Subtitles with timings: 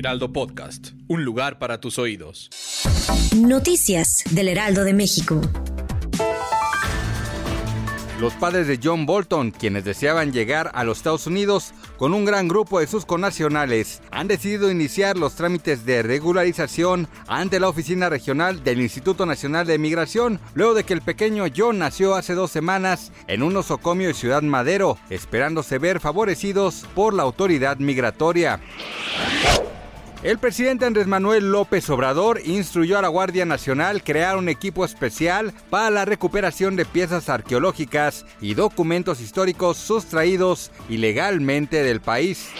[0.00, 2.48] Heraldo Podcast, un lugar para tus oídos.
[3.36, 5.42] Noticias del Heraldo de México.
[8.18, 12.48] Los padres de John Bolton, quienes deseaban llegar a los Estados Unidos con un gran
[12.48, 18.64] grupo de sus connacionales, han decidido iniciar los trámites de regularización ante la oficina regional
[18.64, 23.12] del Instituto Nacional de Migración, luego de que el pequeño John nació hace dos semanas
[23.26, 28.60] en un nosocomio de Ciudad Madero, esperándose ver favorecidos por la autoridad migratoria.
[30.22, 35.54] El presidente Andrés Manuel López Obrador instruyó a la Guardia Nacional crear un equipo especial
[35.70, 42.50] para la recuperación de piezas arqueológicas y documentos históricos sustraídos ilegalmente del país.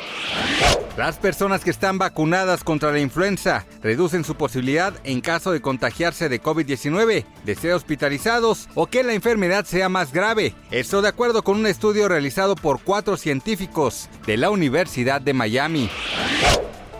[0.96, 6.30] Las personas que están vacunadas contra la influenza reducen su posibilidad en caso de contagiarse
[6.30, 10.54] de COVID-19, de ser hospitalizados o que la enfermedad sea más grave.
[10.70, 15.90] Esto de acuerdo con un estudio realizado por cuatro científicos de la Universidad de Miami.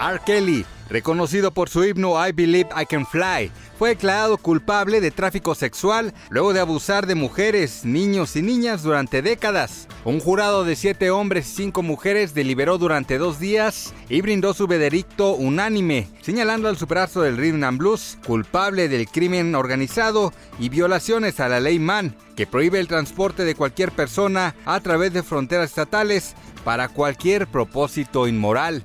[0.01, 0.19] R.
[0.25, 5.55] Kelly, reconocido por su himno I Believe I Can Fly, fue declarado culpable de tráfico
[5.55, 9.89] sexual luego de abusar de mujeres, niños y niñas durante décadas.
[10.05, 14.67] Un jurado de siete hombres y cinco mujeres deliberó durante dos días y brindó su
[14.67, 21.41] veredicto unánime, señalando al superastro del rhythm and blues culpable del crimen organizado y violaciones
[21.41, 25.71] a la ley MAN, que prohíbe el transporte de cualquier persona a través de fronteras
[25.71, 26.35] estatales
[26.65, 28.85] para cualquier propósito inmoral.